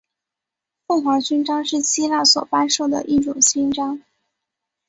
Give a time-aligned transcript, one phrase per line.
[0.87, 4.01] 凤凰勋章是希腊所颁授的一种勋章。